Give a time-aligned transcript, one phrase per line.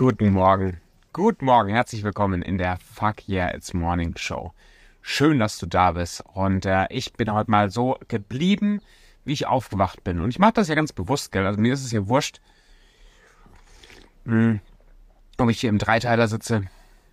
[0.00, 0.80] Guten Morgen.
[1.12, 1.68] Guten Morgen.
[1.68, 4.54] Herzlich willkommen in der Fuck Yeah It's Morning Show.
[5.02, 6.24] Schön, dass du da bist.
[6.32, 8.80] Und äh, ich bin heute mal so geblieben,
[9.26, 10.20] wie ich aufgewacht bin.
[10.20, 11.44] Und ich mache das ja ganz bewusst, gell?
[11.44, 12.40] Also mir ist es ja wurscht,
[14.24, 14.60] mh, hm,
[15.36, 16.62] ob ich hier im Dreiteiler sitze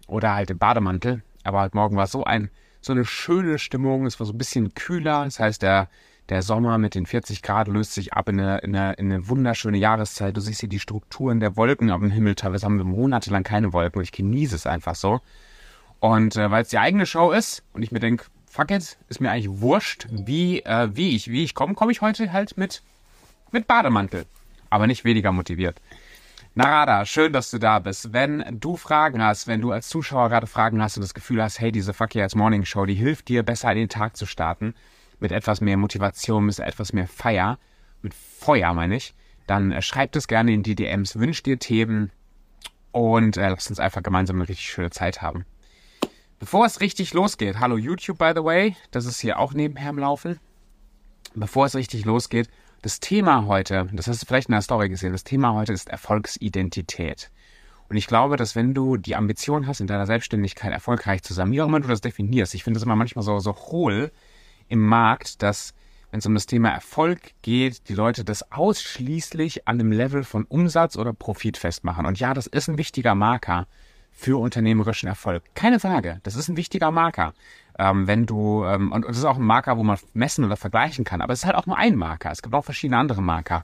[0.07, 1.23] oder halt im Bademantel.
[1.43, 2.49] Aber heute Morgen war so ein,
[2.79, 4.05] so eine schöne Stimmung.
[4.05, 5.25] Es war so ein bisschen kühler.
[5.25, 5.89] Das heißt, der
[6.29, 9.27] der Sommer mit den 40 Grad löst sich ab in eine, in eine, in eine
[9.29, 10.35] wunderschöne Jahreszeit.
[10.35, 12.35] Du siehst hier die Strukturen der Wolken am Himmel.
[12.35, 15.21] Teilweise haben wir monatelang keine Wolken ich genieße es einfach so.
[15.99, 19.21] Und äh, weil es die eigene Show ist und ich mir denke, fuck it, ist
[19.21, 22.81] mir eigentlich wurscht, wie, äh, wie ich, wie ich komme, komme ich heute halt mit,
[23.51, 24.25] mit Bademantel.
[24.69, 25.79] Aber nicht weniger motiviert.
[26.55, 28.13] Narada, schön, dass du da bist.
[28.13, 31.59] Wenn du Fragen hast, wenn du als Zuschauer gerade Fragen hast und das Gefühl hast,
[31.59, 34.73] hey, diese Fuck Yes Morning Show, die hilft dir, besser in den Tag zu starten,
[35.19, 37.59] mit etwas mehr Motivation, mit etwas mehr Feier,
[38.01, 39.13] mit Feuer meine ich,
[39.47, 42.11] dann äh, schreibt es gerne in die DMs, wünscht dir Themen
[42.91, 45.45] und äh, lasst uns einfach gemeinsam eine richtig schöne Zeit haben.
[46.39, 49.99] Bevor es richtig losgeht, hallo YouTube by the way, das ist hier auch nebenher im
[49.99, 50.39] Laufen.
[51.33, 52.49] Bevor es richtig losgeht,
[52.83, 55.89] das Thema heute, das hast du vielleicht in der Story gesehen, das Thema heute ist
[55.89, 57.31] Erfolgsidentität.
[57.89, 61.51] Und ich glaube, dass wenn du die Ambition hast, in deiner Selbstständigkeit erfolgreich zu sein,
[61.51, 64.11] wie auch immer du das definierst, ich finde das immer manchmal so, so hohl,
[64.69, 65.73] im Markt, dass,
[66.11, 70.45] wenn es um das Thema Erfolg geht, die Leute das ausschließlich an dem Level von
[70.45, 72.05] Umsatz oder Profit festmachen.
[72.05, 73.67] Und ja, das ist ein wichtiger Marker
[74.11, 75.43] für unternehmerischen Erfolg.
[75.53, 77.33] Keine Frage, das ist ein wichtiger Marker.
[77.77, 81.05] Ähm, wenn du, ähm, und es ist auch ein Marker, wo man messen oder vergleichen
[81.05, 82.31] kann, aber es ist halt auch nur ein Marker.
[82.31, 83.63] Es gibt auch verschiedene andere Marker,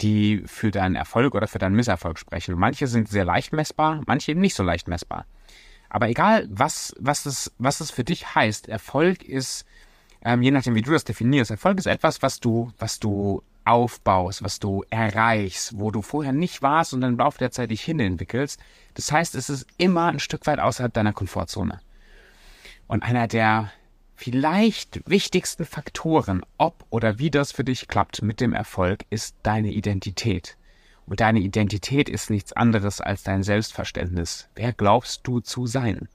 [0.00, 2.56] die für deinen Erfolg oder für deinen Misserfolg sprechen.
[2.56, 5.26] Manche sind sehr leicht messbar, manche eben nicht so leicht messbar.
[5.88, 9.64] Aber egal, was, was, es, was es für dich heißt, Erfolg ist
[10.24, 11.50] ähm, je nachdem, wie du das definierst.
[11.50, 16.62] Erfolg ist etwas, was du, was du aufbaust, was du erreichst, wo du vorher nicht
[16.62, 18.58] warst und dann im Laufe der Zeit dich hinentwickelst.
[18.94, 21.80] Das heißt, es ist immer ein Stück weit außerhalb deiner Komfortzone.
[22.86, 23.70] Und einer der
[24.16, 29.70] vielleicht wichtigsten Faktoren, ob oder wie das für dich klappt mit dem Erfolg, ist deine
[29.70, 30.56] Identität.
[31.06, 34.48] Und deine Identität ist nichts anderes als dein Selbstverständnis.
[34.54, 36.08] Wer glaubst du zu sein?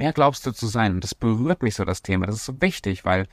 [0.00, 0.94] Wer glaubst du zu sein?
[0.94, 2.24] Und das berührt mich so, das Thema.
[2.24, 3.26] Das ist so wichtig, weil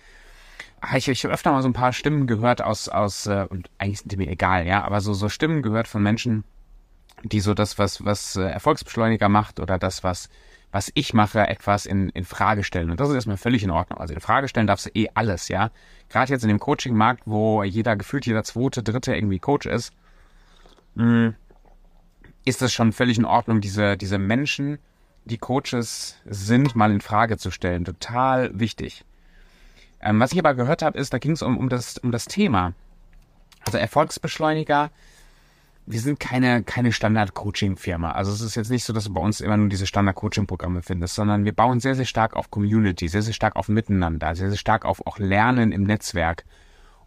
[0.81, 3.69] ah, ich, ich habe öfter mal so ein paar Stimmen gehört aus, aus äh, und
[3.77, 6.43] eigentlich sind die mir egal, ja, aber so, so Stimmen gehört von Menschen,
[7.23, 10.27] die so das, was, was äh, Erfolgsbeschleuniger macht oder das, was,
[10.73, 12.91] was ich mache, etwas in, in Frage stellen.
[12.91, 14.01] Und das ist erstmal völlig in Ordnung.
[14.01, 15.71] Also in Frage stellen darfst du eh alles, ja.
[16.09, 19.93] Gerade jetzt in dem Coaching-Markt, wo jeder gefühlt jeder zweite, dritte irgendwie Coach ist,
[20.97, 21.33] hm,
[22.43, 24.79] ist es schon völlig in Ordnung, diese, diese Menschen
[25.27, 27.85] die Coaches sind, mal in Frage zu stellen.
[27.85, 29.03] Total wichtig.
[30.01, 32.25] Ähm, was ich aber gehört habe, ist, da ging es um, um, das, um das
[32.25, 32.73] Thema.
[33.65, 34.91] Also Erfolgsbeschleuniger,
[35.85, 38.11] wir sind keine, keine Standard-Coaching-Firma.
[38.11, 41.15] Also es ist jetzt nicht so, dass du bei uns immer nur diese Standard-Coaching-Programme findest,
[41.15, 44.57] sondern wir bauen sehr, sehr stark auf Community, sehr, sehr stark auf Miteinander, sehr, sehr
[44.57, 46.43] stark auf auch Lernen im Netzwerk.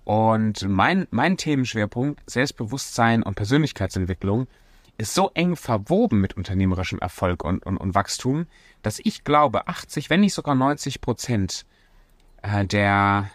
[0.05, 4.47] Und mein, mein Themenschwerpunkt, Selbstbewusstsein und Persönlichkeitsentwicklung,
[5.01, 8.47] ist so eng verwoben mit unternehmerischem Erfolg und, und, und Wachstum,
[8.83, 11.65] dass ich glaube, 80, wenn nicht sogar 90 Prozent
[12.43, 13.31] äh, der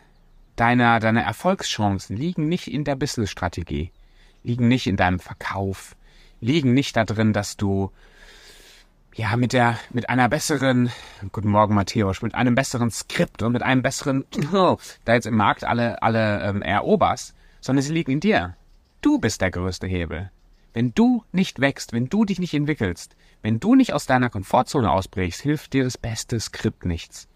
[0.55, 3.91] deiner, deiner Erfolgschancen liegen nicht in der Business-Strategie,
[4.43, 5.95] liegen nicht in deinem Verkauf,
[6.39, 7.91] liegen nicht darin, dass du
[9.15, 10.91] ja mit der mit einer besseren
[11.31, 15.35] guten Morgen Matthäus mit einem besseren Skript und mit einem besseren oh, da jetzt im
[15.35, 18.55] Markt alle alle ähm, eroberst, sondern sie liegen in dir.
[19.01, 20.31] Du bist der größte Hebel.
[20.75, 24.91] Wenn du nicht wächst, wenn du dich nicht entwickelst, wenn du nicht aus deiner Komfortzone
[24.91, 27.29] ausbrichst, hilft dir das beste Skript nichts.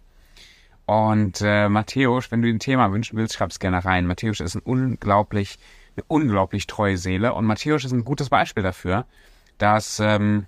[0.85, 4.07] Und äh, Matthäus, wenn du ein Thema wünschen willst, schreib's gerne rein.
[4.07, 5.57] Matthäus ist ein unglaublich,
[5.95, 9.05] eine unglaublich treue Seele und Matthäus ist ein gutes Beispiel dafür,
[9.57, 10.45] dass ähm,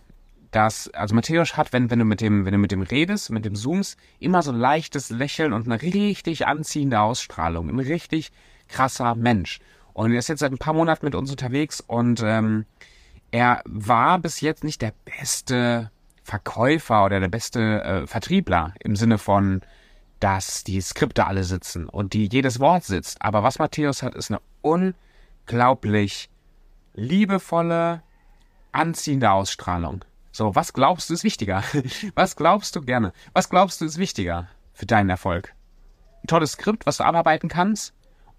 [0.51, 3.46] dass, also Matthäus hat, wenn, wenn du mit dem, wenn du mit dem redest, mit
[3.46, 7.69] dem Zooms, immer so ein leichtes Lächeln und eine richtig anziehende Ausstrahlung.
[7.69, 8.34] Ein richtig
[8.68, 9.62] krasser Mensch.
[9.94, 12.66] Und er ist jetzt seit ein paar Monaten mit uns unterwegs und ähm,
[13.31, 15.92] er war bis jetzt nicht der beste
[16.24, 19.62] Verkäufer oder der beste äh, Vertriebler im Sinne von,
[20.19, 23.21] dass die Skripte alle sitzen und die jedes Wort sitzt.
[23.21, 26.30] Aber was Matthäus hat, ist eine unglaublich
[26.94, 28.04] liebevolle,
[28.71, 30.06] anziehende Ausstrahlung.
[30.31, 31.63] So, was glaubst du ist wichtiger?
[32.16, 33.12] Was glaubst du gerne?
[33.33, 35.54] Was glaubst du ist wichtiger für deinen Erfolg?
[36.24, 37.94] Ein tolles Skript, was du abarbeiten kannst?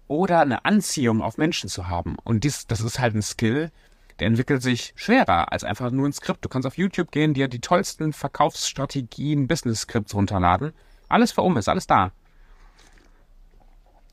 [0.07, 2.17] Oder eine Anziehung auf Menschen zu haben.
[2.23, 3.71] Und dies, das ist halt ein Skill,
[4.19, 6.45] der entwickelt sich schwerer als einfach nur ein Skript.
[6.45, 10.73] Du kannst auf YouTube gehen, dir die tollsten Verkaufsstrategien, Business-Skripts runterladen.
[11.09, 12.11] Alles für um ist, alles da.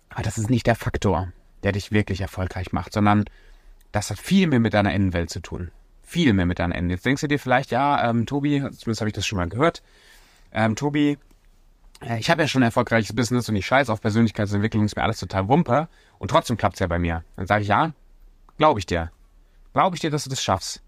[0.08, 1.32] Aber das ist nicht der Faktor,
[1.62, 3.24] der dich wirklich erfolgreich macht, sondern
[3.92, 5.70] das hat viel mehr mit deiner Innenwelt zu tun.
[6.02, 6.90] Viel mehr mit deinen Enden.
[6.90, 9.82] Jetzt denkst du dir vielleicht, ja, ähm, Tobi, zumindest habe ich das schon mal gehört,
[10.52, 11.18] ähm, Tobi,
[12.18, 15.20] ich habe ja schon ein erfolgreiches Business und ich scheiße auf Persönlichkeitsentwicklung, ist mir alles
[15.20, 15.88] total wumpe
[16.18, 17.24] und trotzdem klappt's ja bei mir.
[17.36, 17.92] Dann sage ich, ja,
[18.56, 19.10] glaube ich dir.
[19.72, 20.82] Glaube ich dir, dass du das schaffst.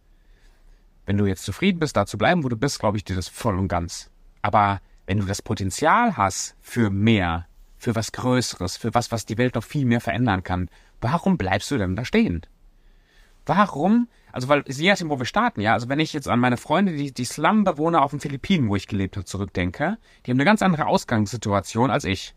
[1.05, 3.29] Wenn du jetzt zufrieden bist, da zu bleiben, wo du bist, glaube ich dir das
[3.29, 4.11] voll und ganz.
[4.41, 9.39] Aber wenn du das Potenzial hast für mehr, für was Größeres, für was, was die
[9.39, 10.71] Welt noch viel mehr verändern kann,
[11.01, 12.43] warum bleibst du denn da stehen?
[13.47, 14.09] Warum?
[14.31, 15.73] Also, weil, je nachdem, wo wir starten, ja.
[15.73, 18.89] Also, wenn ich jetzt an meine Freunde, die, die Slum-Bewohner auf den Philippinen, wo ich
[18.89, 22.35] gelebt habe, zurückdenke, die haben eine ganz andere Ausgangssituation als ich.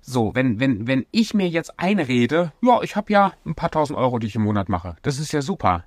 [0.00, 3.98] So, wenn, wenn, wenn ich mir jetzt einrede, ja, ich habe ja ein paar tausend
[3.98, 4.96] Euro, die ich im Monat mache.
[5.02, 5.84] Das ist ja super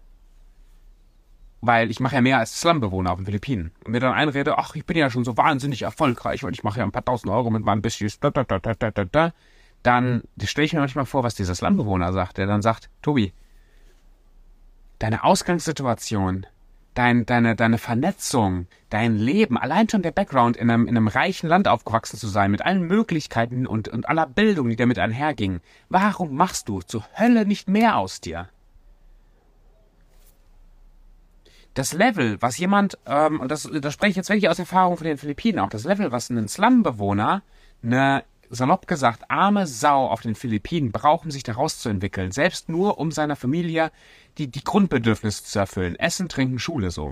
[1.62, 3.72] weil ich mache ja mehr als Slumbewohner auf den Philippinen.
[3.86, 6.80] Und mir dann einrede, ach, ich bin ja schon so wahnsinnig erfolgreich, weil ich mache
[6.80, 9.32] ja ein paar tausend Euro mit meinem da, da, da, da, da, da, da.
[9.84, 13.34] dann stelle ich mir manchmal vor, was dieser Slumbewohner sagt, der dann sagt, Tobi,
[15.02, 16.46] deine Ausgangssituation,
[16.94, 21.48] dein, deine, deine Vernetzung, dein Leben, allein schon der Background, in einem, in einem reichen
[21.48, 26.36] Land aufgewachsen zu sein, mit allen Möglichkeiten und, und aller Bildung, die damit einherging, warum
[26.36, 28.50] machst du zur Hölle nicht mehr aus dir?
[31.74, 35.08] das Level, was jemand, ähm, und das, das spreche ich jetzt wirklich aus Erfahrung von
[35.08, 37.44] den Philippinen auch, das Level, was ein Slum-Bewohner,
[37.84, 43.00] eine, salopp gesagt, arme Sau auf den Philippinen brauchen, sich daraus zu entwickeln, selbst nur
[43.00, 43.92] um seiner Familie
[44.38, 47.12] die, die Grundbedürfnisse zu erfüllen, Essen, Trinken, Schule so,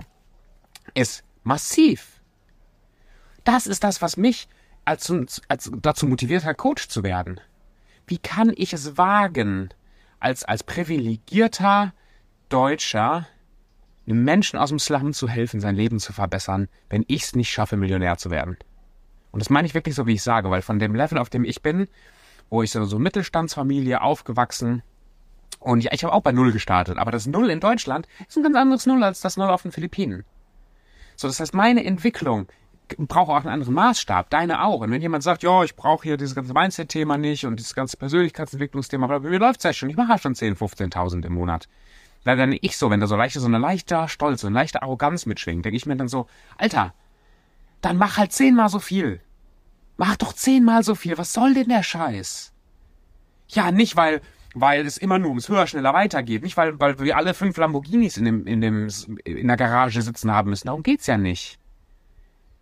[0.94, 2.20] ist massiv.
[3.44, 4.48] Das ist das, was mich
[4.84, 5.10] als,
[5.48, 7.40] als dazu motiviert hat, Coach zu werden.
[8.06, 9.70] Wie kann ich es wagen,
[10.18, 11.94] als, als privilegierter
[12.48, 13.26] Deutscher
[14.06, 17.50] einem Menschen aus dem Slum zu helfen, sein Leben zu verbessern, wenn ich es nicht
[17.50, 18.56] schaffe, Millionär zu werden.
[19.32, 21.44] Und das meine ich wirklich so, wie ich sage, weil von dem Level, auf dem
[21.44, 21.88] ich bin,
[22.48, 24.82] wo ich so, so Mittelstandsfamilie aufgewachsen
[25.60, 28.42] und ja, ich habe auch bei Null gestartet, aber das Null in Deutschland ist ein
[28.42, 30.24] ganz anderes Null als das Null auf den Philippinen.
[31.16, 32.46] So, das heißt, meine Entwicklung
[32.96, 34.80] braucht auch einen anderen Maßstab, deine auch.
[34.80, 37.98] Und wenn jemand sagt, ja, ich brauche hier dieses ganze Mindset-Thema nicht und dieses ganze
[37.98, 41.68] Persönlichkeitsentwicklungsthema, aber mir läuft's ja schon, ich mache ja schon 10.000, 15.000 im Monat
[42.24, 44.82] leider nicht ich so, wenn da so leichte, so eine leichte Stolz, so eine leichte
[44.82, 46.26] Arroganz mitschwingt, denke ich mir dann so,
[46.58, 46.94] Alter,
[47.80, 49.20] dann mach halt zehnmal so viel.
[49.96, 51.18] Mach doch zehnmal so viel.
[51.18, 52.52] Was soll denn der Scheiß?
[53.48, 54.20] Ja, nicht weil,
[54.54, 56.42] weil es immer nur ums höher, schneller weitergeht.
[56.42, 58.88] Nicht weil, weil wir alle fünf Lamborghinis in dem, in dem,
[59.24, 60.68] in der Garage sitzen haben müssen.
[60.68, 61.58] Darum geht's ja nicht.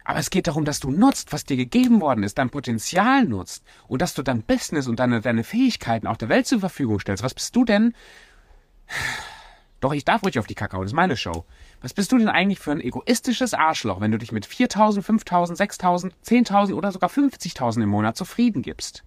[0.05, 3.63] Aber es geht darum, dass du nutzt, was dir gegeben worden ist, dein Potenzial nutzt
[3.89, 7.23] und dass du dein Business und deine, deine Fähigkeiten auch der Welt zur Verfügung stellst.
[7.23, 7.95] Was bist du denn?
[9.81, 11.45] Doch, ich darf ruhig auf die Kakao, das ist meine Show.
[11.81, 15.57] Was bist du denn eigentlich für ein egoistisches Arschloch, wenn du dich mit 4.000, 5.000,
[15.57, 19.05] 6.000, 10.000 oder sogar 50.000 im Monat zufrieden gibst?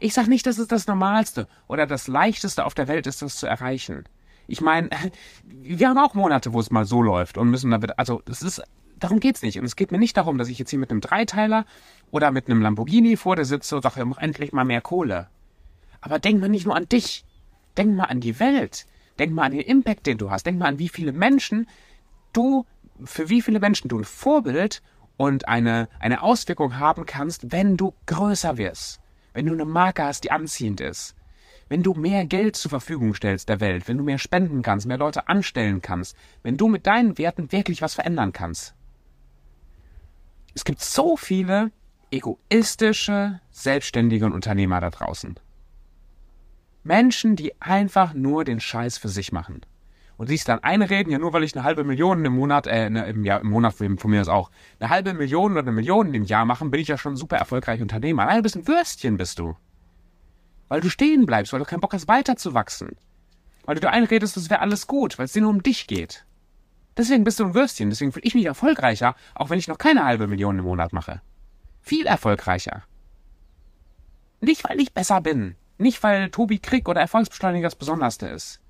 [0.00, 3.36] Ich sag nicht, dass es das Normalste oder das Leichteste auf der Welt ist, das
[3.36, 4.04] zu erreichen.
[4.48, 4.90] Ich meine,
[5.44, 8.62] wir haben auch Monate, wo es mal so läuft und müssen damit, also das ist,
[8.98, 9.58] darum geht's nicht.
[9.58, 11.66] Und es geht mir nicht darum, dass ich jetzt hier mit einem Dreiteiler
[12.10, 15.28] oder mit einem Lamborghini vor dir sitze und sage, endlich mal mehr Kohle.
[16.00, 17.24] Aber denk mal nicht nur an dich.
[17.76, 18.86] Denk mal an die Welt.
[19.18, 20.46] Denk mal an den Impact, den du hast.
[20.46, 21.66] Denk mal an, wie viele Menschen
[22.32, 22.66] du,
[23.04, 24.82] für wie viele Menschen du ein Vorbild
[25.16, 29.00] und eine, eine Auswirkung haben kannst, wenn du größer wirst.
[29.32, 31.14] Wenn du eine Marke hast, die anziehend ist.
[31.68, 34.98] Wenn du mehr Geld zur Verfügung stellst der Welt, wenn du mehr spenden kannst, mehr
[34.98, 38.74] Leute anstellen kannst, wenn du mit deinen Werten wirklich was verändern kannst.
[40.54, 41.70] Es gibt so viele
[42.10, 45.38] egoistische, selbstständige Unternehmer da draußen.
[46.82, 49.62] Menschen, die einfach nur den Scheiß für sich machen.
[50.22, 53.06] Und sich dann einreden, ja nur weil ich eine halbe Million im Monat, äh, ne,
[53.06, 56.22] im Jahr, im Monat von mir aus auch, eine halbe Million oder eine Million im
[56.22, 58.26] Jahr machen, bin ich ja schon super erfolgreich Unternehmer.
[58.26, 59.56] Nein, du bist ein Würstchen, bist du.
[60.68, 62.90] Weil du stehen bleibst, weil du keinen Bock hast, weiterzuwachsen.
[63.64, 66.24] Weil du dir einredest, das wäre alles gut, weil es dir nur um dich geht.
[66.96, 70.04] Deswegen bist du ein Würstchen, deswegen fühle ich mich erfolgreicher, auch wenn ich noch keine
[70.04, 71.20] halbe Million im Monat mache.
[71.80, 72.84] Viel erfolgreicher.
[74.40, 78.61] Nicht, weil ich besser bin, nicht, weil Tobi Krieg oder Erfolgsbeschleuniger das Besonderste ist,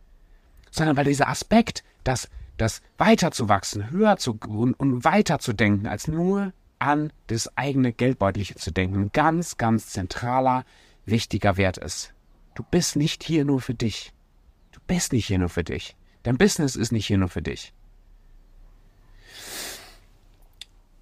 [0.72, 6.08] sondern weil dieser Aspekt, das, das weiterzuwachsen, höher zu und, und weiter zu denken, als
[6.08, 10.64] nur an das eigene Geldbeutelchen zu denken, ein ganz, ganz zentraler,
[11.04, 12.12] wichtiger Wert ist.
[12.56, 14.12] Du bist nicht hier nur für dich.
[14.72, 15.94] Du bist nicht hier nur für dich.
[16.24, 17.72] Dein Business ist nicht hier nur für dich.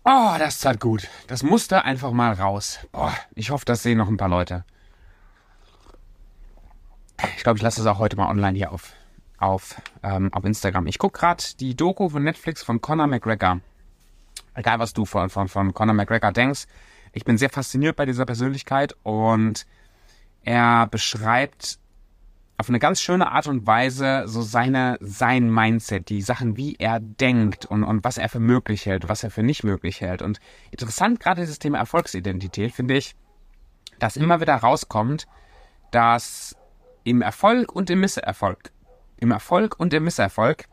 [0.04, 1.08] Oh, das tat gut.
[1.26, 2.78] Das musste einfach mal raus.
[2.92, 4.64] Boah, ich hoffe, das sehen noch ein paar Leute.
[7.36, 8.92] Ich glaube, ich lasse es auch heute mal online hier auf,
[9.40, 10.86] auf, ähm, auf Instagram.
[10.86, 13.60] Ich gucke gerade die Doku von Netflix von Conor McGregor.
[14.54, 16.66] Egal, was du von, von, von Conor McGregor denkst.
[17.12, 19.66] Ich bin sehr fasziniert bei dieser Persönlichkeit und
[20.42, 21.78] er beschreibt
[22.60, 27.00] auf eine ganz schöne Art und Weise so seine, sein Mindset, die Sachen, wie er
[27.00, 30.20] denkt und, und was er für möglich hält, was er für nicht möglich hält.
[30.20, 33.14] Und interessant, gerade dieses Thema Erfolgsidentität, finde ich,
[33.98, 35.26] dass immer wieder rauskommt,
[35.90, 36.54] dass
[37.04, 38.70] im Erfolg und im Misserfolg,
[39.20, 40.64] im Erfolg und im Misserfolg,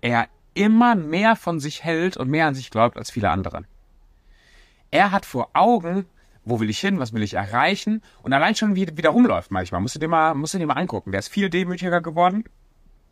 [0.00, 3.64] er immer mehr von sich hält und mehr an sich glaubt als viele andere.
[4.90, 6.06] Er hat vor Augen,
[6.44, 8.02] wo will ich hin, was will ich erreichen?
[8.22, 10.66] Und allein schon wie, wie der rumläuft manchmal, musst du dir mal, musst du dir
[10.66, 11.12] mal angucken.
[11.12, 12.44] Der ist viel demütiger geworden,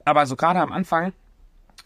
[0.05, 1.13] aber so gerade am Anfang,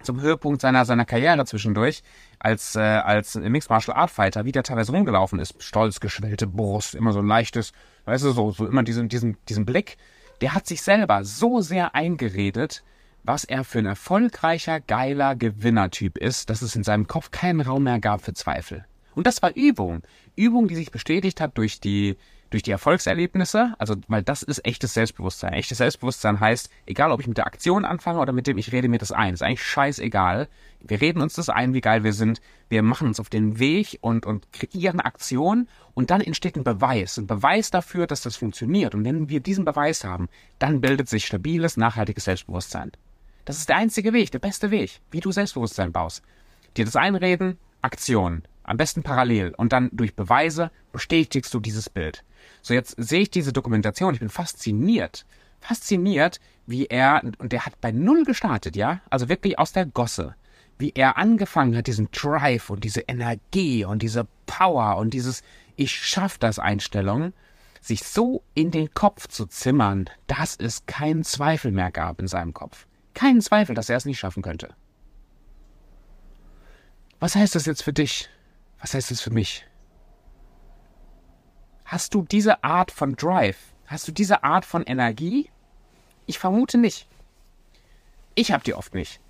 [0.02, 2.02] zum Höhepunkt seiner, seiner Karriere zwischendurch,
[2.38, 6.94] als, äh, als Mixed Martial Art Fighter, wie der teilweise rumgelaufen ist, stolz geschwellte Brust,
[6.94, 7.72] immer so ein leichtes,
[8.06, 9.96] weißt du, so, so immer diesen, diesen, diesen Blick,
[10.44, 12.84] der hat sich selber so sehr eingeredet,
[13.22, 17.84] was er für ein erfolgreicher, geiler Gewinnertyp ist, dass es in seinem Kopf keinen Raum
[17.84, 18.84] mehr gab für Zweifel.
[19.14, 20.02] Und das war Übung.
[20.36, 22.18] Übung, die sich bestätigt hat durch die,
[22.54, 23.74] durch die Erfolgserlebnisse.
[23.78, 25.54] Also, weil das ist echtes Selbstbewusstsein.
[25.54, 28.88] Echtes Selbstbewusstsein heißt, egal ob ich mit der Aktion anfange oder mit dem ich rede
[28.88, 29.34] mir das ein.
[29.34, 30.48] Ist eigentlich scheißegal.
[30.80, 32.40] Wir reden uns das ein, wie geil wir sind.
[32.68, 37.18] Wir machen uns auf den Weg und, und kreieren Aktion und dann entsteht ein Beweis.
[37.18, 38.94] Ein Beweis dafür, dass das funktioniert.
[38.94, 40.28] Und wenn wir diesen Beweis haben,
[40.60, 42.92] dann bildet sich stabiles, nachhaltiges Selbstbewusstsein.
[43.46, 46.22] Das ist der einzige Weg, der beste Weg, wie du Selbstbewusstsein baust.
[46.76, 48.44] Dir das einreden, Aktion.
[48.62, 49.54] Am besten parallel.
[49.56, 52.22] Und dann durch Beweise bestätigst du dieses Bild.
[52.64, 54.14] So, jetzt sehe ich diese Dokumentation.
[54.14, 55.26] Ich bin fasziniert.
[55.60, 59.02] Fasziniert, wie er, und der hat bei Null gestartet, ja?
[59.10, 60.34] Also wirklich aus der Gosse.
[60.78, 65.42] Wie er angefangen hat, diesen Drive und diese Energie und diese Power und dieses
[65.76, 67.34] Ich schaff das Einstellung,
[67.82, 72.54] sich so in den Kopf zu zimmern, dass es keinen Zweifel mehr gab in seinem
[72.54, 72.86] Kopf.
[73.12, 74.74] Keinen Zweifel, dass er es nicht schaffen könnte.
[77.20, 78.30] Was heißt das jetzt für dich?
[78.80, 79.66] Was heißt das für mich?
[81.84, 83.58] Hast du diese Art von Drive?
[83.86, 85.50] Hast du diese Art von Energie?
[86.26, 87.06] Ich vermute nicht.
[88.34, 89.20] Ich habe die oft nicht.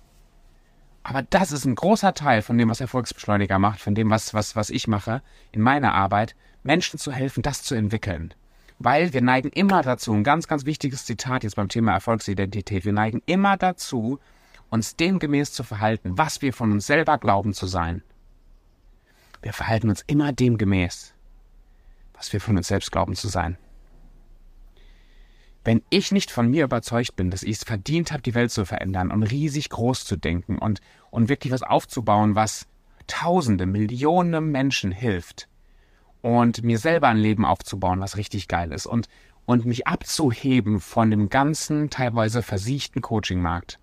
[1.03, 4.55] Aber das ist ein großer Teil von dem, was Erfolgsbeschleuniger macht, von dem, was, was,
[4.55, 5.21] was ich mache
[5.51, 8.33] in meiner Arbeit, Menschen zu helfen, das zu entwickeln.
[8.79, 12.93] Weil wir neigen immer dazu, ein ganz, ganz wichtiges Zitat jetzt beim Thema Erfolgsidentität, wir
[12.93, 14.19] neigen immer dazu,
[14.69, 18.01] uns demgemäß zu verhalten, was wir von uns selber glauben zu sein.
[19.43, 21.13] Wir verhalten uns immer demgemäß,
[22.17, 23.57] was wir von uns selbst glauben zu sein.
[25.63, 28.65] Wenn ich nicht von mir überzeugt bin, dass ich es verdient habe, die Welt zu
[28.65, 30.79] verändern und riesig groß zu denken und,
[31.09, 32.67] und wirklich was aufzubauen, was
[33.07, 35.47] Tausende, Millionen Menschen hilft
[36.23, 39.09] und mir selber ein Leben aufzubauen, was richtig geil ist und,
[39.45, 43.79] und mich abzuheben von dem ganzen, teilweise versiechten Coachingmarkt.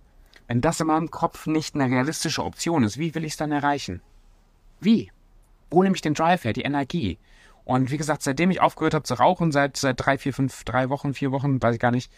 [0.49, 3.53] Wenn das in meinem Kopf nicht eine realistische Option ist, wie will ich es dann
[3.53, 4.01] erreichen?
[4.81, 5.13] Wie?
[5.73, 7.19] wo nehme ich den Drive her, die Energie?
[7.65, 10.89] Und wie gesagt, seitdem ich aufgehört habe zu rauchen, seit, seit drei, vier, fünf, drei
[10.89, 12.11] Wochen, vier Wochen, weiß ich gar nicht,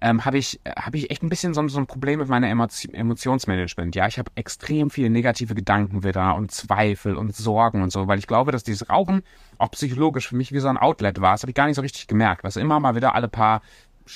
[0.00, 2.94] ähm, habe ich, hab ich echt ein bisschen so, so ein Problem mit meiner Emotion,
[2.94, 3.94] Emotionsmanagement.
[3.94, 8.18] Ja, ich habe extrem viele negative Gedanken wieder und Zweifel und Sorgen und so, weil
[8.18, 9.22] ich glaube, dass dieses Rauchen
[9.58, 11.32] auch psychologisch für mich wie so ein Outlet war.
[11.32, 12.44] Das habe ich gar nicht so richtig gemerkt.
[12.44, 13.60] Was immer mal wieder alle paar,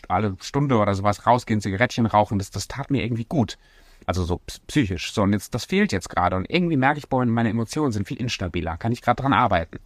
[0.09, 3.59] alle Stunde oder sowas rausgehen, Zigarettchen rauchen, das, das tat mir irgendwie gut.
[4.07, 5.13] Also so psychisch.
[5.13, 6.37] So, und jetzt, das fehlt jetzt gerade.
[6.37, 8.77] Und irgendwie merke ich, boah, meine Emotionen sind viel instabiler.
[8.77, 9.79] Kann ich gerade dran arbeiten.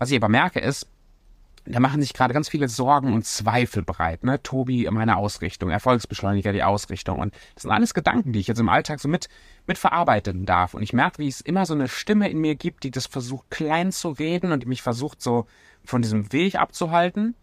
[0.00, 0.88] Was ich aber merke ist,
[1.66, 4.24] da machen sich gerade ganz viele Sorgen und Zweifel bereit.
[4.24, 4.42] Ne?
[4.42, 7.18] Tobi, meine Ausrichtung, Erfolgsbeschleuniger, die Ausrichtung.
[7.18, 9.28] Und das sind alles Gedanken, die ich jetzt im Alltag so mit,
[9.66, 10.72] mit verarbeiten darf.
[10.72, 13.50] Und ich merke, wie es immer so eine Stimme in mir gibt, die das versucht,
[13.50, 15.46] klein zu reden und die mich versucht, so
[15.84, 17.34] von diesem Weg abzuhalten.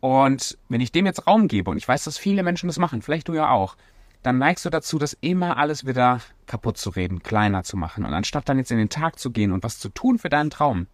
[0.00, 3.02] Und wenn ich dem jetzt Raum gebe, und ich weiß, dass viele Menschen das machen,
[3.02, 3.76] vielleicht du ja auch,
[4.22, 8.06] dann neigst du dazu, das immer alles wieder kaputt zu reden, kleiner zu machen.
[8.06, 10.48] Und anstatt dann jetzt in den Tag zu gehen und was zu tun für deinen
[10.48, 10.86] Traum,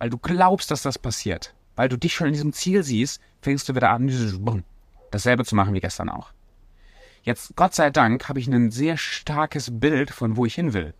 [0.00, 3.68] weil du glaubst, dass das passiert, weil du dich schon in diesem Ziel siehst, fängst
[3.68, 4.64] du wieder an,
[5.10, 6.32] dasselbe zu machen wie gestern auch.
[7.22, 10.94] Jetzt, Gott sei Dank, habe ich ein sehr starkes Bild von wo ich hin will.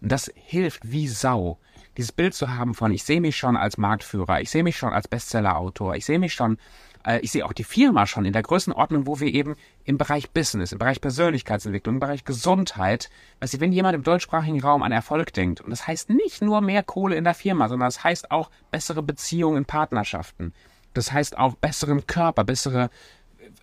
[0.00, 1.60] Und das hilft wie Sau.
[1.96, 4.92] Dieses Bild zu haben von, ich sehe mich schon als Marktführer, ich sehe mich schon
[4.92, 6.58] als Bestsellerautor, ich sehe mich schon
[7.06, 10.30] äh, ich sehe auch die Firma schon in der Größenordnung, wo wir eben im Bereich
[10.30, 14.92] Business, im Bereich Persönlichkeitsentwicklung, im Bereich Gesundheit, weißt du, wenn jemand im deutschsprachigen Raum an
[14.92, 18.30] Erfolg denkt, und das heißt nicht nur mehr Kohle in der Firma, sondern das heißt
[18.30, 20.52] auch bessere Beziehungen in Partnerschaften.
[20.94, 22.90] Das heißt auch besseren Körper, bessere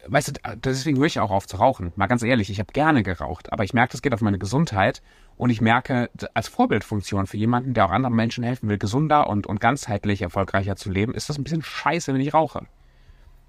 [0.08, 1.92] weißt du, deswegen höre ich auch auf zu rauchen.
[1.96, 5.02] Mal ganz ehrlich, ich habe gerne geraucht, aber ich merke, das geht auf meine Gesundheit
[5.38, 9.48] und ich merke, als Vorbildfunktion für jemanden, der auch anderen Menschen helfen will, gesunder und,
[9.48, 12.66] und ganzheitlich erfolgreicher zu leben, ist das ein bisschen scheiße, wenn ich rauche.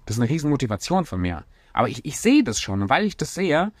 [0.09, 1.45] Das ist eine riesen Motivation von mir.
[1.71, 2.81] Aber ich, ich sehe das schon.
[2.81, 3.71] Und weil ich das sehe,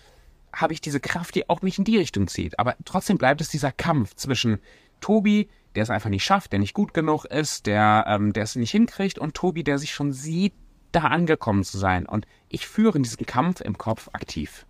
[0.53, 2.59] habe ich diese Kraft, die auch mich in die Richtung zieht.
[2.59, 4.59] Aber trotzdem bleibt es dieser Kampf zwischen
[5.01, 8.55] Tobi, der es einfach nicht schafft, der nicht gut genug ist, der, ähm, der es
[8.55, 10.53] nicht hinkriegt, und Tobi, der sich schon sieht,
[10.91, 12.05] da angekommen zu sein.
[12.05, 14.67] Und ich führe diesen Kampf im Kopf aktiv.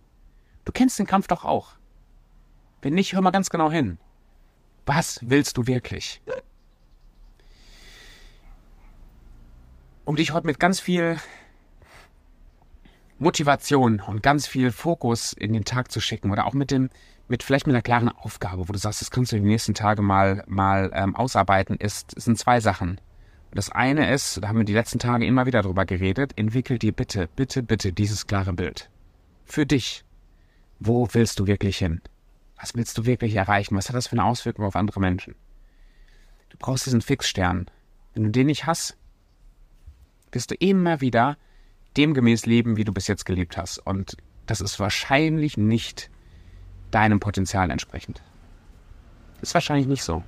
[0.64, 1.72] Du kennst den Kampf doch auch.
[2.80, 3.98] Wenn nicht, hör mal ganz genau hin.
[4.86, 6.22] Was willst du wirklich?
[10.06, 11.18] Um dich heute mit ganz viel
[13.20, 16.88] Motivation und ganz viel Fokus in den Tag zu schicken oder auch mit dem,
[17.28, 20.00] mit vielleicht mit einer klaren Aufgabe, wo du sagst, das kannst du die nächsten Tage
[20.00, 22.98] mal, mal ähm, ausarbeiten, ist, sind zwei Sachen.
[23.52, 26.92] Das eine ist, da haben wir die letzten Tage immer wieder drüber geredet, entwickel dir
[26.92, 28.88] bitte, bitte, bitte dieses klare Bild.
[29.44, 30.02] Für dich.
[30.78, 32.00] Wo willst du wirklich hin?
[32.58, 33.76] Was willst du wirklich erreichen?
[33.76, 35.34] Was hat das für eine Auswirkung auf andere Menschen?
[36.48, 37.66] Du brauchst diesen Fixstern.
[38.14, 38.96] Wenn du den nicht hast,
[40.32, 41.36] wirst du immer wieder
[42.00, 43.78] demgemäß leben, wie du bis jetzt gelebt hast.
[43.78, 44.16] Und
[44.46, 46.10] das ist wahrscheinlich nicht
[46.90, 48.22] deinem Potenzial entsprechend.
[49.42, 50.24] Ist wahrscheinlich nicht so.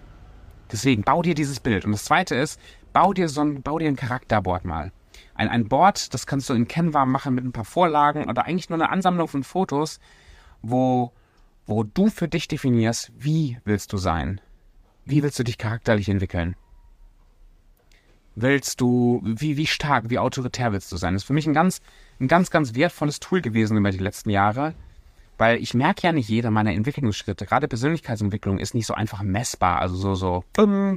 [0.70, 1.86] Deswegen bau dir dieses Bild.
[1.86, 2.60] Und das zweite ist,
[2.92, 4.92] bau dir so ein, bau dir ein Charakterboard mal.
[5.34, 8.68] Ein, ein Board, das kannst du in Canva machen mit ein paar Vorlagen oder eigentlich
[8.68, 9.98] nur eine Ansammlung von Fotos,
[10.60, 11.12] wo,
[11.64, 14.42] wo du für dich definierst, wie willst du sein?
[15.06, 16.54] Wie willst du dich charakterlich entwickeln?
[18.34, 21.14] Willst du, wie, wie stark, wie autoritär willst du sein?
[21.14, 21.80] Das ist für mich ein ganz,
[22.20, 24.74] ein ganz, ganz wertvolles Tool gewesen über die letzten Jahre,
[25.38, 29.80] weil ich merke ja nicht jeder meiner Entwicklungsschritte, gerade Persönlichkeitsentwicklung ist nicht so einfach messbar,
[29.80, 30.44] also so, so,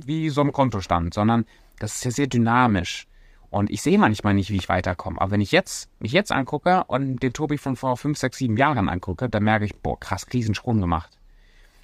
[0.05, 1.45] wie so ein Kontostand, sondern
[1.79, 3.07] das ist ja sehr dynamisch.
[3.49, 5.21] Und ich sehe manchmal nicht, wie ich weiterkomme.
[5.21, 8.57] Aber wenn ich jetzt, mich jetzt angucke und den Tobi von vor fünf, sechs, sieben
[8.57, 11.17] Jahren angucke, dann merke ich, boah, krass, Riesensprung gemacht.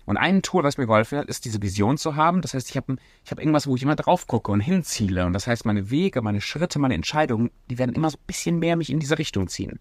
[0.05, 2.41] Und ein Tool, was mir geholfen hat, ist diese Vision zu haben.
[2.41, 5.25] Das heißt, ich habe ich hab irgendwas, wo ich immer drauf gucke und hinziele.
[5.25, 8.59] Und das heißt, meine Wege, meine Schritte, meine Entscheidungen, die werden immer so ein bisschen
[8.59, 9.79] mehr mich in diese Richtung ziehen.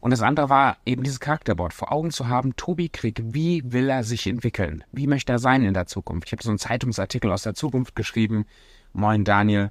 [0.00, 2.56] Und das andere war eben dieses Charakterboard vor Augen zu haben.
[2.56, 4.82] Tobi Krieg, wie will er sich entwickeln?
[4.90, 6.26] Wie möchte er sein in der Zukunft?
[6.26, 8.44] Ich habe so einen Zeitungsartikel aus der Zukunft geschrieben.
[8.92, 9.70] Moin Daniel.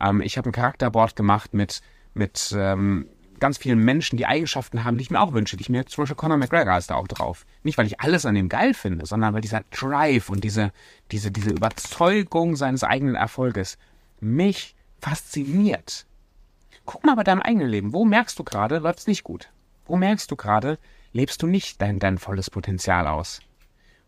[0.00, 1.80] Ähm, ich habe ein Charakterboard gemacht mit,
[2.14, 3.08] mit ähm,
[3.44, 6.00] ganz vielen Menschen, die Eigenschaften haben, die ich mir auch wünsche, die ich mir, zum
[6.00, 7.44] Beispiel Conor McGregor ist da auch drauf.
[7.62, 10.72] Nicht, weil ich alles an dem geil finde, sondern weil dieser Drive und diese,
[11.10, 13.76] diese, diese Überzeugung seines eigenen Erfolges
[14.18, 16.06] mich fasziniert.
[16.86, 17.92] Guck mal bei deinem eigenen Leben.
[17.92, 19.50] Wo merkst du gerade, läuft es nicht gut?
[19.84, 20.78] Wo merkst du gerade,
[21.12, 23.40] lebst du nicht dein, dein volles Potenzial aus?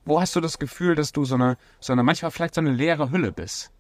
[0.07, 2.73] Wo hast du das Gefühl, dass du so eine, so eine, manchmal vielleicht so eine
[2.73, 3.71] leere Hülle bist?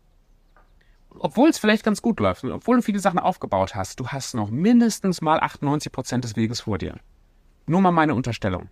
[1.21, 4.35] Obwohl es vielleicht ganz gut läuft und obwohl du viele Sachen aufgebaut hast, du hast
[4.35, 6.99] noch mindestens mal 98 Prozent des Weges vor dir.
[7.67, 8.69] Nur mal meine Unterstellung.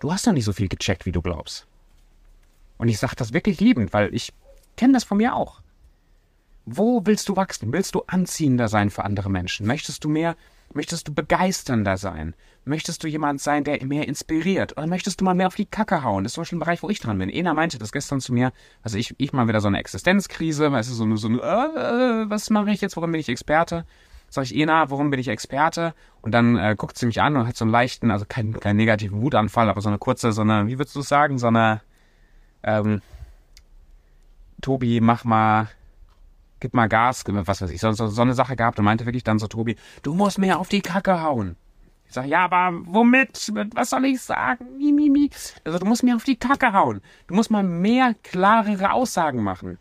[0.00, 1.66] Du hast noch nicht so viel gecheckt, wie du glaubst.
[2.78, 4.32] Und ich sage das wirklich liebend, weil ich
[4.76, 5.60] kenne das von mir auch.
[6.66, 7.72] Wo willst du wachsen?
[7.72, 9.66] Willst du anziehender sein für andere Menschen?
[9.66, 10.36] Möchtest du mehr
[10.72, 12.34] Möchtest du begeisternder sein?
[12.68, 14.76] Möchtest du jemand sein, der mehr inspiriert?
[14.76, 16.24] Oder möchtest du mal mehr auf die Kacke hauen?
[16.24, 17.30] Das ist zum Beispiel ein Bereich, wo ich dran bin.
[17.30, 18.52] Ena meinte das gestern zu mir,
[18.82, 22.22] also ich, ich mal wieder so eine Existenzkrise, weißt du, so eine, so eine äh,
[22.22, 23.86] äh, was mache ich jetzt, worum bin ich Experte?
[24.30, 25.94] Sag ich, Ena, warum bin ich Experte?
[26.22, 28.74] Und dann äh, guckt sie mich an und hat so einen leichten, also keinen kein
[28.74, 31.82] negativen Wutanfall, aber so eine kurze, so eine, wie würdest du sagen, so eine,
[32.64, 33.00] ähm,
[34.60, 35.68] Tobi, mach mal,
[36.58, 39.22] gib mal Gas, was weiß ich, so, so, so eine Sache gehabt und meinte wirklich
[39.22, 41.54] dann so, Tobi, du musst mehr auf die Kacke hauen.
[42.08, 43.52] Ich sage, ja, aber womit?
[43.74, 44.76] Was soll ich sagen?
[44.78, 45.30] Mi, mi, mi.
[45.64, 47.00] Also du musst mehr auf die Kacke hauen.
[47.26, 49.78] Du musst mal mehr klarere Aussagen machen.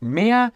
[0.00, 0.52] Mehr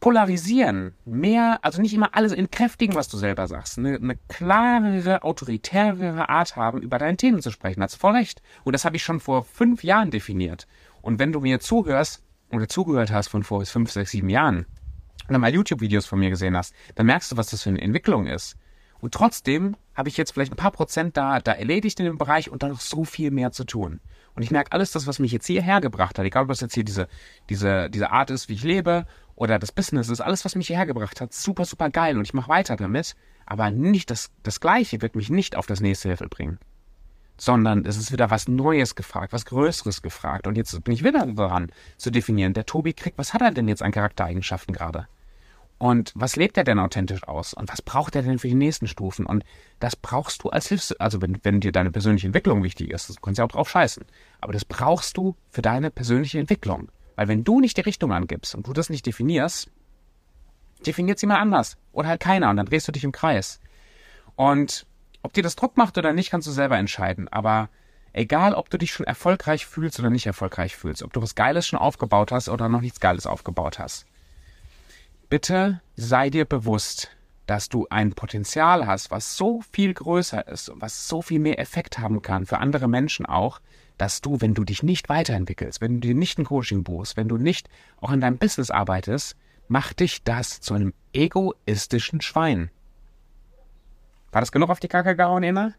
[0.00, 0.94] polarisieren.
[1.04, 3.78] Mehr, also nicht immer alles entkräftigen, was du selber sagst.
[3.78, 7.82] Eine, eine klarere, autoritärere Art haben, über deine Themen zu sprechen.
[7.82, 8.42] Hast du voll recht.
[8.64, 10.66] Und das habe ich schon vor fünf Jahren definiert.
[11.00, 12.22] Und wenn du mir zuhörst,
[12.52, 14.66] oder zugehört hast von vor fünf, sechs, sieben Jahren
[15.28, 18.26] oder mal YouTube-Videos von mir gesehen hast, dann merkst du, was das für eine Entwicklung
[18.26, 18.56] ist.
[19.02, 22.48] Und trotzdem habe ich jetzt vielleicht ein paar Prozent da, da erledigt in dem Bereich
[22.48, 24.00] und dann noch so viel mehr zu tun.
[24.34, 26.74] Und ich merke alles das, was mich jetzt hierher gebracht hat, egal ob das jetzt
[26.74, 27.08] hier diese,
[27.48, 30.86] diese, diese Art ist, wie ich lebe oder das Business ist, alles, was mich hierher
[30.86, 33.16] gebracht hat, super, super geil und ich mache weiter damit.
[33.44, 36.60] Aber nicht das, das Gleiche wird mich nicht auf das nächste Level bringen
[37.38, 40.46] sondern es ist wieder was Neues gefragt, was Größeres gefragt.
[40.46, 43.66] Und jetzt bin ich wieder daran zu definieren, der Tobi kriegt, was hat er denn
[43.66, 45.08] jetzt an Charaktereigenschaften gerade?
[45.82, 47.54] Und was lebt er denn authentisch aus?
[47.54, 49.26] Und was braucht er denn für die nächsten Stufen?
[49.26, 49.42] Und
[49.80, 50.92] das brauchst du als Hilfs...
[50.92, 54.04] Also wenn, wenn dir deine persönliche Entwicklung wichtig ist, du kannst ja auch drauf scheißen.
[54.40, 56.92] Aber das brauchst du für deine persönliche Entwicklung.
[57.16, 59.72] Weil wenn du nicht die Richtung angibst und du das nicht definierst,
[60.86, 61.76] definiert sie mal anders.
[61.90, 62.50] Oder halt keiner.
[62.50, 63.58] Und dann drehst du dich im Kreis.
[64.36, 64.86] Und
[65.24, 67.26] ob dir das Druck macht oder nicht, kannst du selber entscheiden.
[67.26, 67.70] Aber
[68.12, 71.66] egal, ob du dich schon erfolgreich fühlst oder nicht erfolgreich fühlst, ob du was Geiles
[71.66, 74.06] schon aufgebaut hast oder noch nichts Geiles aufgebaut hast,
[75.32, 77.08] bitte sei dir bewusst,
[77.46, 81.58] dass du ein Potenzial hast, was so viel größer ist und was so viel mehr
[81.58, 83.62] Effekt haben kann für andere Menschen auch,
[83.96, 87.28] dass du, wenn du dich nicht weiterentwickelst, wenn du dir nicht ein Coaching buchst, wenn
[87.28, 89.34] du nicht auch in deinem Business arbeitest,
[89.68, 92.70] macht dich das zu einem egoistischen Schwein.
[94.32, 95.72] War das genug auf die Kacke gehauen, Ena?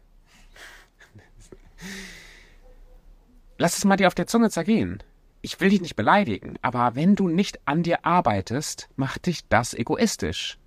[3.58, 5.00] Lass es mal dir auf der Zunge zergehen.
[5.44, 9.74] Ich will dich nicht beleidigen, aber wenn du nicht an dir arbeitest, macht dich das
[9.74, 10.58] egoistisch.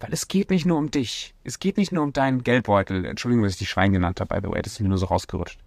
[0.00, 1.34] Weil es geht nicht nur um dich.
[1.44, 3.04] Es geht nicht nur um deinen Geldbeutel.
[3.04, 4.62] Entschuldigung, dass ich die Schwein genannt habe, by the way.
[4.62, 5.60] Das ist mir nur so rausgerutscht.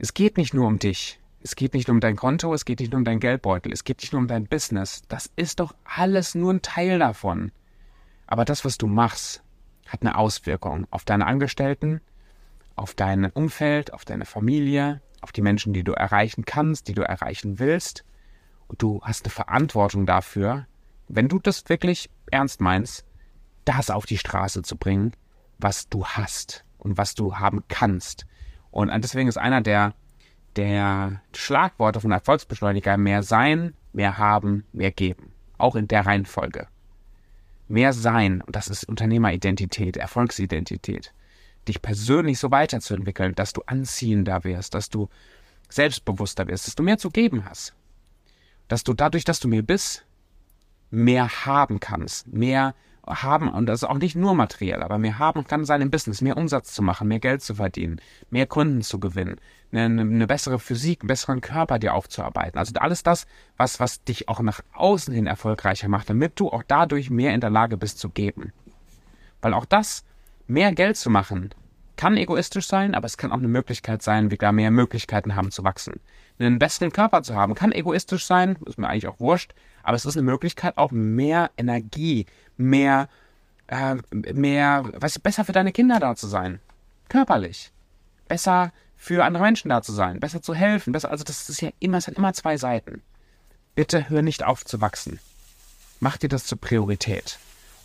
[0.00, 1.20] Es geht nicht nur um dich.
[1.40, 2.52] Es geht nicht nur um dein Konto.
[2.52, 3.72] Es geht nicht nur um deinen Geldbeutel.
[3.72, 5.02] Es geht nicht nur um dein Business.
[5.06, 7.52] Das ist doch alles nur ein Teil davon.
[8.26, 9.40] Aber das, was du machst,
[9.86, 12.00] hat eine Auswirkung auf deine Angestellten,
[12.74, 17.00] auf dein Umfeld, auf deine Familie, auf die Menschen, die du erreichen kannst, die du
[17.00, 18.04] erreichen willst.
[18.68, 20.66] Und du hast eine Verantwortung dafür,
[21.08, 23.06] wenn du das wirklich ernst meinst,
[23.64, 25.12] das auf die Straße zu bringen,
[25.58, 28.26] was du hast und was du haben kannst.
[28.70, 29.94] Und deswegen ist einer der,
[30.56, 35.32] der Schlagworte von Erfolgsbeschleuniger mehr sein, mehr haben, mehr geben.
[35.56, 36.68] Auch in der Reihenfolge.
[37.66, 41.14] Mehr sein, und das ist Unternehmeridentität, Erfolgsidentität.
[41.68, 45.08] Dich persönlich so weiterzuentwickeln, dass du anziehender wirst, dass du
[45.68, 47.74] selbstbewusster wirst, dass du mehr zu geben hast.
[48.68, 50.04] Dass du dadurch, dass du mehr bist,
[50.90, 52.74] mehr haben kannst, mehr
[53.06, 56.22] haben, und das ist auch nicht nur materiell, aber mehr haben kann sein im Business,
[56.22, 58.00] mehr Umsatz zu machen, mehr Geld zu verdienen,
[58.30, 59.36] mehr Kunden zu gewinnen,
[59.72, 62.58] eine, eine bessere Physik, einen besseren Körper dir aufzuarbeiten.
[62.58, 66.62] Also alles das, was, was dich auch nach außen hin erfolgreicher macht, damit du auch
[66.66, 68.52] dadurch mehr in der Lage bist zu geben.
[69.42, 70.04] Weil auch das,
[70.46, 71.50] mehr Geld zu machen,
[71.96, 75.50] kann egoistisch sein, aber es kann auch eine Möglichkeit sein, wir da mehr Möglichkeiten haben
[75.50, 76.00] zu wachsen.
[76.38, 80.04] Einen besseren Körper zu haben, kann egoistisch sein, ist mir eigentlich auch wurscht, aber es
[80.04, 82.26] ist eine Möglichkeit, auch mehr Energie,
[82.56, 83.08] mehr,
[83.68, 86.60] äh, mehr, weißt du, besser für deine Kinder da zu sein.
[87.08, 87.70] Körperlich.
[88.26, 91.70] Besser für andere Menschen da zu sein, besser zu helfen, besser, also das ist ja
[91.78, 93.02] immer, es hat immer zwei Seiten.
[93.74, 95.20] Bitte hör nicht auf zu wachsen.
[96.00, 97.38] Mach dir das zur Priorität.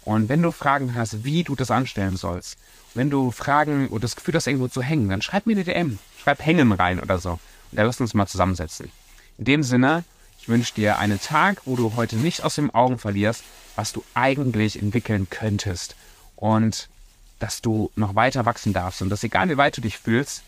[0.06, 2.58] Und wenn du Fragen hast, wie du das anstellen sollst,
[2.94, 6.00] wenn du Fragen oder das Gefühl hast, irgendwo zu hängen, dann schreib mir eine DM.
[6.22, 7.32] Schreib Hängen rein oder so.
[7.32, 7.40] Und
[7.72, 8.92] dann lass uns mal zusammensetzen.
[9.38, 10.04] In dem Sinne,
[10.40, 13.44] ich wünsche dir einen Tag, wo du heute nicht aus den Augen verlierst,
[13.76, 15.96] was du eigentlich entwickeln könntest.
[16.36, 16.90] Und
[17.40, 19.02] dass du noch weiter wachsen darfst.
[19.02, 20.44] Und dass egal wie weit du dich fühlst,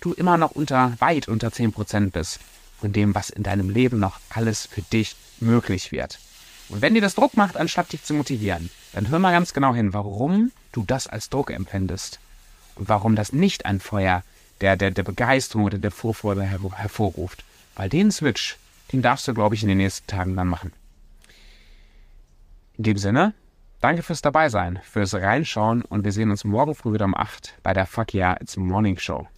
[0.00, 2.40] du immer noch unter, weit unter 10% bist
[2.80, 6.18] von dem, was in deinem Leben noch alles für dich möglich wird.
[6.68, 9.74] Und wenn dir das Druck macht, anstatt dich zu motivieren, dann hör mal ganz genau
[9.74, 12.18] hin, warum du das als Druck empfindest.
[12.76, 14.22] Und warum das nicht ein Feuer
[14.60, 17.44] der, der, der Begeisterung oder der Vorfreude hervorruft.
[17.76, 18.56] Weil den Switch,
[18.92, 20.72] den darfst du, glaube ich, in den nächsten Tagen dann machen.
[22.76, 23.34] In dem Sinne,
[23.80, 27.72] danke fürs Dabeisein, fürs Reinschauen und wir sehen uns morgen früh wieder um 8 bei
[27.72, 29.28] der Fuck Yeah It's Morning Show.